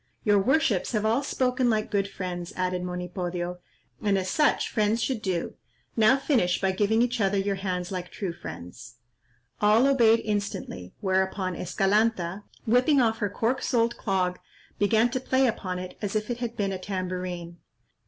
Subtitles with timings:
[0.23, 3.59] "Your worships have all spoken like good friends," added Monipodio,
[4.01, 5.53] "and as such friends should do;
[5.95, 8.95] now finish by giving each other your hands like true friends."
[9.61, 14.39] All obeyed instantly, whereupon Escalanta, whipping off her cork soled clog,
[14.79, 17.57] began to play upon it as if it had been a tambourine.